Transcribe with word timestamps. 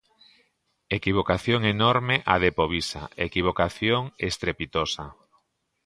Equivocación 0.97 1.61
enorme 1.75 2.15
a 2.33 2.35
de 2.43 2.51
Povisa, 2.59 3.03
equivocación 3.27 4.03
estrepitosa. 4.29 5.05